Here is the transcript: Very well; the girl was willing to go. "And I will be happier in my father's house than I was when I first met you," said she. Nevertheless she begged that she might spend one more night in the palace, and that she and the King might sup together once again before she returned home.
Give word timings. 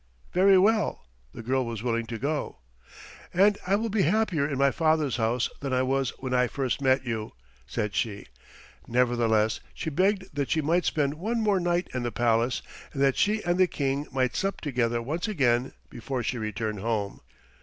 Very 0.33 0.57
well; 0.57 1.05
the 1.31 1.43
girl 1.43 1.63
was 1.63 1.83
willing 1.83 2.07
to 2.07 2.17
go. 2.17 2.57
"And 3.35 3.59
I 3.67 3.75
will 3.75 3.89
be 3.91 4.01
happier 4.01 4.47
in 4.49 4.57
my 4.57 4.71
father's 4.71 5.17
house 5.17 5.47
than 5.59 5.73
I 5.73 5.83
was 5.83 6.09
when 6.17 6.33
I 6.33 6.47
first 6.47 6.81
met 6.81 7.05
you," 7.05 7.33
said 7.67 7.93
she. 7.93 8.25
Nevertheless 8.87 9.59
she 9.75 9.91
begged 9.91 10.33
that 10.33 10.49
she 10.49 10.59
might 10.61 10.85
spend 10.85 11.13
one 11.13 11.39
more 11.39 11.59
night 11.59 11.87
in 11.93 12.01
the 12.01 12.11
palace, 12.11 12.63
and 12.93 13.01
that 13.03 13.15
she 13.15 13.43
and 13.43 13.59
the 13.59 13.67
King 13.67 14.07
might 14.11 14.35
sup 14.35 14.59
together 14.59 15.03
once 15.03 15.27
again 15.27 15.73
before 15.91 16.23
she 16.23 16.39
returned 16.39 16.79
home. 16.79 17.21